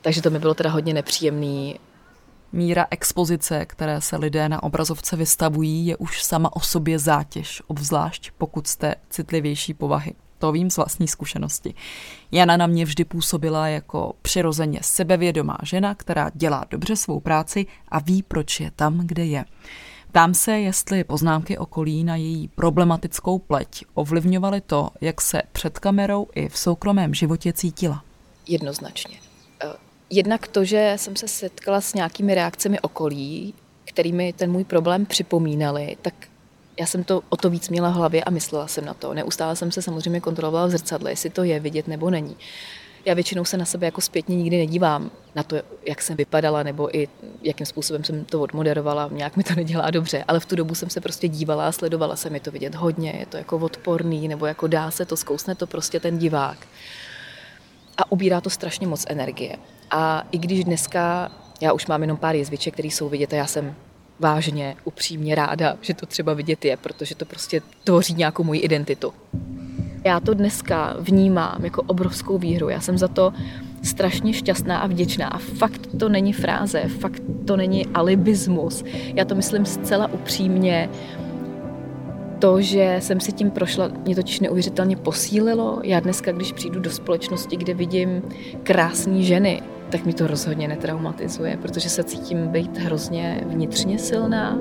[0.00, 1.78] Takže to mi bylo teda hodně nepříjemný.
[2.52, 8.30] Míra expozice, které se lidé na obrazovce vystavují, je už sama o sobě zátěž, obzvlášť
[8.38, 10.14] pokud jste citlivější povahy.
[10.38, 11.74] To vím z vlastní zkušenosti.
[12.32, 17.98] Jana na mě vždy působila jako přirozeně sebevědomá žena, která dělá dobře svou práci a
[17.98, 19.44] ví, proč je tam, kde je.
[20.08, 26.26] Ptám se, jestli poznámky okolí na její problematickou pleť ovlivňovaly to, jak se před kamerou
[26.34, 28.04] i v soukromém životě cítila.
[28.46, 29.29] Jednoznačně.
[30.10, 35.96] Jednak to, že jsem se setkala s nějakými reakcemi okolí, kterými ten můj problém připomínali,
[36.02, 36.14] tak
[36.80, 39.14] já jsem to o to víc měla v hlavě a myslela jsem na to.
[39.14, 42.36] Neustále jsem se samozřejmě kontrolovala v zrcadle, jestli to je vidět nebo není.
[43.04, 46.96] Já většinou se na sebe jako zpětně nikdy nedívám na to, jak jsem vypadala nebo
[46.96, 47.08] i
[47.42, 49.08] jakým způsobem jsem to odmoderovala.
[49.12, 52.16] Nějak mi to nedělá dobře, ale v tu dobu jsem se prostě dívala a sledovala
[52.16, 53.14] se mi to vidět hodně.
[53.18, 56.66] Je to jako odporný nebo jako dá se to, zkousne to prostě ten divák.
[57.96, 59.56] A ubírá to strašně moc energie.
[59.90, 63.46] A i když dneska já už mám jenom pár jezviček, které jsou vidět a já
[63.46, 63.74] jsem
[64.20, 69.12] vážně, upřímně ráda, že to třeba vidět je, protože to prostě tvoří nějakou moji identitu.
[70.04, 72.68] Já to dneska vnímám jako obrovskou výhru.
[72.68, 73.32] Já jsem za to
[73.82, 75.28] strašně šťastná a vděčná.
[75.28, 78.84] A fakt to není fráze, fakt to není alibismus.
[79.14, 80.90] Já to myslím zcela upřímně.
[82.38, 85.80] To, že jsem si tím prošla, mě totiž neuvěřitelně posílilo.
[85.82, 88.22] Já dneska, když přijdu do společnosti, kde vidím
[88.62, 94.58] krásné ženy, tak mi to rozhodně netraumatizuje, protože se cítím být hrozně vnitřně silná.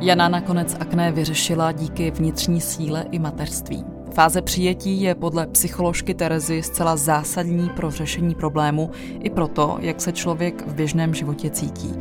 [0.00, 3.84] Jana nakonec akné vyřešila díky vnitřní síle i mateřství.
[4.14, 8.90] Fáze přijetí je podle psycholožky Terezy zcela zásadní pro řešení problému
[9.20, 11.94] i pro to, jak se člověk v běžném životě cítí.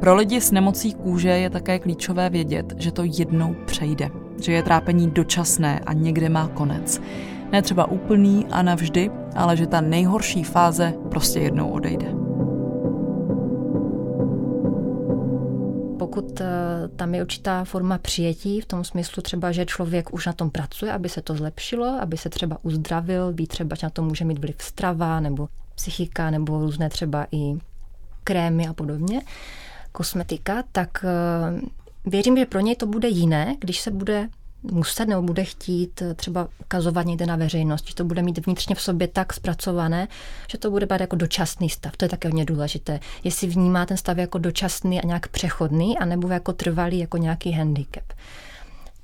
[0.00, 4.08] Pro lidi s nemocí kůže je také klíčové vědět, že to jednou přejde,
[4.42, 7.00] že je trápení dočasné a někde má konec.
[7.56, 12.06] Ne třeba úplný a navždy, ale že ta nejhorší fáze prostě jednou odejde.
[15.98, 16.46] Pokud eh,
[16.96, 20.92] tam je určitá forma přijetí, v tom smyslu třeba, že člověk už na tom pracuje,
[20.92, 24.38] aby se to zlepšilo, aby se třeba uzdravil, ví třeba, že na to může mít
[24.38, 27.58] vliv strava nebo psychika nebo různé třeba i
[28.24, 29.20] krémy a podobně,
[29.92, 31.60] kosmetika, tak eh,
[32.06, 34.28] věřím, že pro něj to bude jiné, když se bude
[34.72, 38.74] muset nebo bude chtít eh, třeba ukazovat někde na veřejnost, že to bude mít vnitřně
[38.74, 40.08] v sobě tak zpracované,
[40.50, 41.96] že to bude být jako dočasný stav.
[41.96, 43.00] To je také hodně důležité.
[43.24, 48.04] Jestli vnímá ten stav jako dočasný a nějak přechodný, anebo jako trvalý, jako nějaký handicap.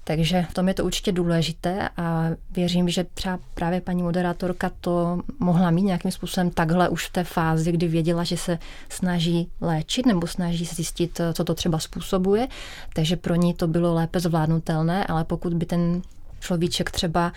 [0.05, 5.21] Takže v tom je to určitě důležité a věřím, že třeba právě paní moderátorka to
[5.39, 10.07] mohla mít nějakým způsobem takhle už v té fázi, kdy věděla, že se snaží léčit
[10.07, 12.49] nebo snaží zjistit, co to třeba způsobuje.
[12.95, 16.03] Takže pro ní to bylo lépe zvládnutelné, ale pokud by ten
[16.41, 17.33] človíček třeba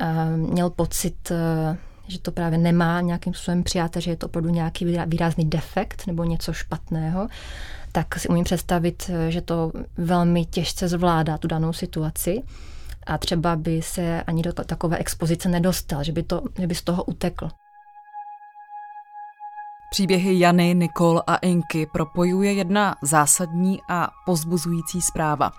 [0.00, 1.76] uh, měl pocit, uh,
[2.10, 6.24] že to právě nemá nějakým způsobem přijáte, že je to opravdu nějaký výrazný defekt nebo
[6.24, 7.28] něco špatného,
[7.92, 12.42] tak si umím představit, že to velmi těžce zvládá tu danou situaci
[13.06, 16.82] a třeba by se ani do takové expozice nedostal, že by, to, že by z
[16.82, 17.48] toho utekl.
[19.90, 25.52] Příběhy Jany, Nikol a Inky propojuje jedna zásadní a pozbuzující zpráva.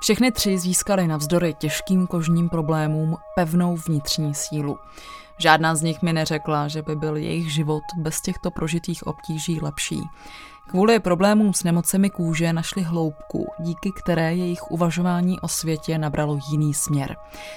[0.00, 4.78] Všechny tři získaly navzdory těžkým kožním problémům pevnou vnitřní sílu.
[5.38, 10.00] Žádná z nich mi neřekla, že by byl jejich život bez těchto prožitých obtíží lepší.
[10.68, 16.74] Kvůli problémům s nemocemi kůže našli hloubku, díky které jejich uvažování o světě nabralo jiný
[16.74, 17.16] směr.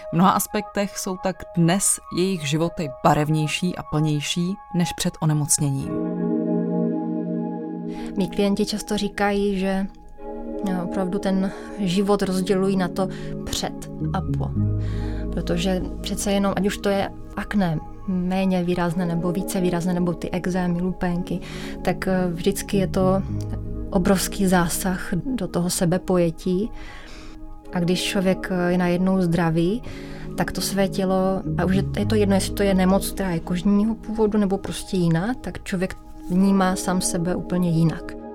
[0.10, 5.90] V mnoha aspektech jsou tak dnes jejich životy barevnější a plnější než před onemocněním.
[8.18, 9.88] Mí klienti často říkají, že
[10.66, 13.08] no, opravdu ten život rozdělují na to
[13.46, 14.50] před a po.
[15.38, 20.30] Protože přece jenom, ať už to je akné, méně výrazné nebo více výrazné, nebo ty
[20.32, 21.40] exémy, lupenky,
[21.82, 23.22] tak eh, vždycky je to
[23.90, 26.72] obrovský zásah do toho sebepojetí.
[27.74, 29.82] A když člověk eh, je najednou zdravý,
[30.38, 33.40] tak to své tělo, a už je to jedno, jestli to je nemoc, která je
[33.40, 35.96] kožního původu nebo prostě jiná, tak člověk
[36.30, 38.27] vnímá sám sebe úplně jinak.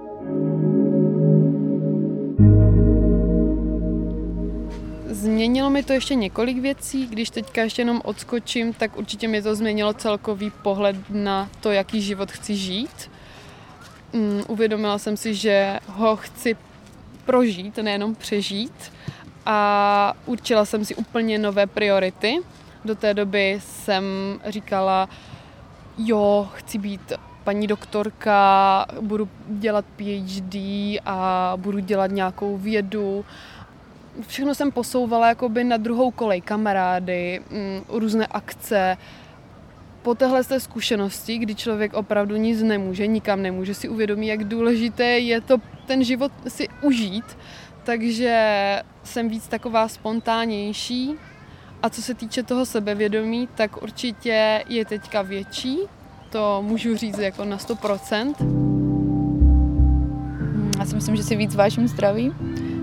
[5.23, 9.55] Změnilo mi to ještě několik věcí, když teďka ještě jenom odskočím, tak určitě mi to
[9.55, 13.11] změnilo celkový pohled na to, jaký život chci žít.
[14.13, 16.57] Um, uvědomila jsem si, že ho chci
[17.25, 18.93] prožít, nejenom přežít
[19.47, 22.39] a určila jsem si úplně nové priority.
[22.85, 24.05] Do té doby jsem
[24.47, 25.09] říkala,
[25.99, 27.13] jo, chci být
[27.45, 30.55] paní doktorka, budu dělat PhD
[31.05, 33.25] a budu dělat nějakou vědu.
[34.27, 38.97] Všechno jsem posouvala jakoby na druhou kolej, kamarády, mm, různé akce.
[40.03, 45.05] Po téhle té zkušenosti, kdy člověk opravdu nic nemůže, nikam nemůže, si uvědomí, jak důležité
[45.05, 45.57] je to
[45.87, 47.39] ten život si užít,
[47.85, 51.15] takže jsem víc taková spontánnější.
[51.83, 55.79] A co se týče toho sebevědomí, tak určitě je teďka větší,
[56.31, 58.35] to můžu říct jako na 100%.
[58.41, 62.33] Hmm, já si myslím, že si víc vážím zdraví.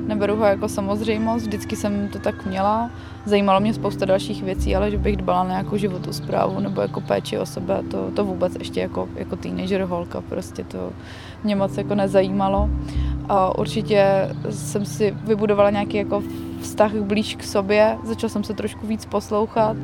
[0.10, 2.92] Neberu ho jako samozřejmost, vždycky jsem to tak měla.
[3.26, 7.02] Zajímalo mě spousta dalších věcí, ale že bych dbala na nějakou životu zprávu nebo jako
[7.02, 10.92] péči o sebe, to, to vůbec ještě jako, jako teenager holka, prostě to
[11.44, 12.70] mě moc jako nezajímalo.
[13.30, 16.24] A určitě jsem si vybudovala nějaký jako
[16.62, 19.78] vztah blíž k sobě, začala jsem se trošku víc poslouchat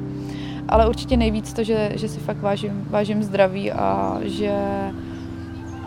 [0.68, 4.58] ale určitě nejvíc to, že, že si fakt vážím, vážím zdraví a že,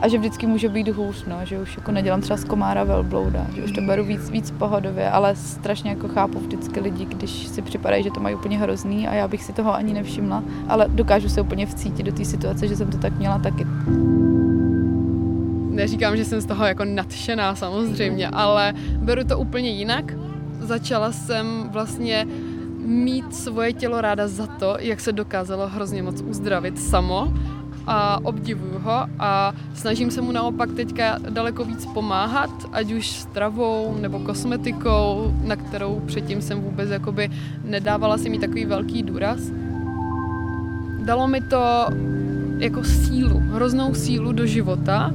[0.02, 3.46] a že vždycky může být hůř, no, že už jako nedělám třeba z komára velblouda,
[3.54, 7.62] že už to beru víc, víc pohodově, ale strašně jako chápu vždycky lidi, když si
[7.62, 11.28] připadají, že to mají úplně hrozný a já bych si toho ani nevšimla, ale dokážu
[11.28, 13.66] se úplně vcítit do té situace, že jsem to tak měla taky.
[15.70, 20.14] Neříkám, že jsem z toho jako nadšená samozřejmě, ale beru to úplně jinak.
[20.60, 22.26] Začala jsem vlastně
[22.78, 27.32] mít svoje tělo ráda za to, jak se dokázalo hrozně moc uzdravit samo
[27.88, 33.96] a obdivuju ho a snažím se mu naopak teďka daleko víc pomáhat, ať už stravou
[34.00, 37.30] nebo kosmetikou, na kterou předtím jsem vůbec jakoby
[37.64, 39.38] nedávala si mi takový velký důraz.
[41.04, 41.86] Dalo mi to
[42.58, 45.10] jako sílu, hroznou sílu do života.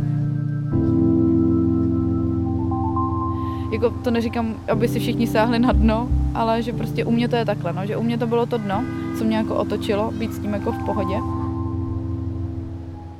[3.73, 7.35] Jako to neříkám, aby si všichni sáhli na dno, ale že prostě u mě to
[7.35, 8.83] je takhle, no, že u mě to bylo to dno,
[9.17, 11.42] co mě jako otočilo, být s tím jako v pohodě.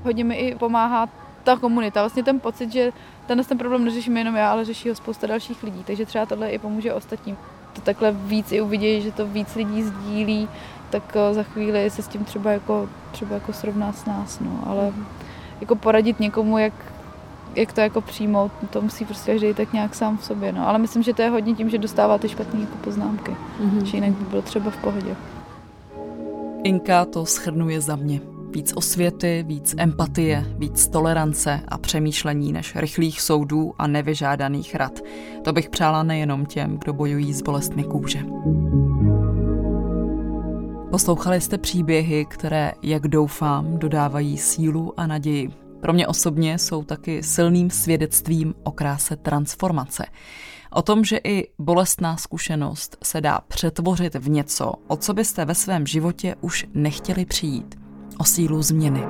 [0.03, 1.09] Hodně mi i pomáhá
[1.43, 2.91] ta komunita, vlastně ten pocit, že
[3.27, 6.49] tenhle ten problém neřeším jenom já, ale řeší ho spousta dalších lidí, takže třeba tohle
[6.49, 7.37] i pomůže ostatním.
[7.73, 10.49] To takhle víc i uvidějí, že to víc lidí sdílí,
[10.89, 14.63] tak eh, za chvíli se s tím třeba jako, třeba jako srovná s nás, no,
[14.65, 14.93] ale
[15.61, 16.73] jako poradit někomu, jak
[17.55, 20.51] jak to jako přijmout, to musí prostě každý tak nějak sám v sobě.
[20.51, 20.67] No.
[20.67, 23.31] Ale myslím, že to je hodně tím, že dostává ty špatné jako poznámky.
[23.31, 23.83] Mm-hmm.
[23.83, 25.15] Že jinak by byl třeba v pohodě.
[26.63, 28.32] Inka to schrnuje za mě.
[28.53, 34.99] Víc osvěty, víc empatie, víc tolerance a přemýšlení než rychlých soudů a nevyžádaných rad.
[35.43, 38.19] To bych přála nejenom těm, kdo bojují s bolestmi kůže.
[40.91, 45.51] Poslouchali jste příběhy, které, jak doufám, dodávají sílu a naději
[45.83, 50.05] pro mě osobně jsou taky silným svědectvím o kráse transformace.
[50.71, 55.55] O tom, že i bolestná zkušenost se dá přetvořit v něco, o co byste ve
[55.55, 57.82] svém životě už nechtěli přijít.
[58.17, 59.03] O sílu změny.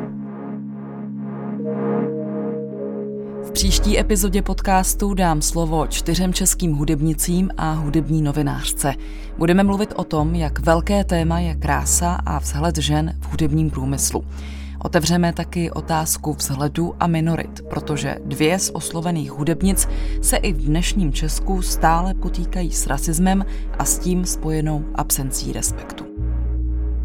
[3.44, 8.94] V příští epizodě podcastu dám slovo čtyřem českým hudebnicím a hudební novinářce.
[9.38, 14.24] Budeme mluvit o tom, jak velké téma je krása a vzhled žen v hudebním průmyslu.
[14.84, 19.88] Otevřeme taky otázku vzhledu a minorit, protože dvě z oslovených hudebnic
[20.22, 23.46] se i v dnešním Česku stále potýkají s rasismem
[23.80, 26.13] a s tím spojenou absencí respektu.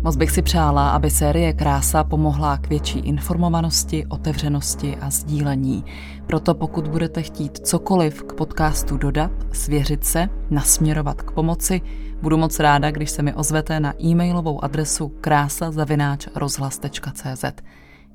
[0.02, 5.84] Moc bych si přála, aby série Krása pomohla k větší informovanosti, otevřenosti a sdílení.
[6.26, 11.80] Proto pokud budete chtít cokoliv k podcastu dodat, svěřit se, nasměrovat k pomoci,
[12.22, 17.44] budu moc ráda, když se mi ozvete na e-mailovou adresu krása.rozhlas.cz.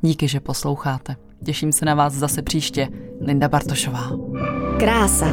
[0.02, 1.16] Díky, že posloucháte.
[1.46, 2.88] Těším se na vás zase příště.
[3.22, 4.12] Linda Bartošová.
[4.80, 5.28] Krása.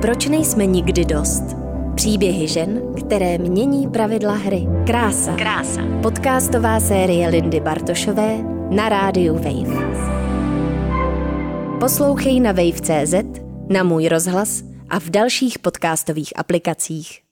[0.00, 1.69] Proč nejsme nikdy dost?
[1.94, 4.66] Příběhy žen, které mění pravidla hry.
[4.86, 5.36] Krása.
[5.36, 5.80] Krása.
[6.02, 8.38] Podcastová série Lindy Bartošové
[8.70, 10.00] na rádiu Wave.
[11.80, 13.14] Poslouchej na wave.cz,
[13.68, 17.29] na můj rozhlas a v dalších podcastových aplikacích.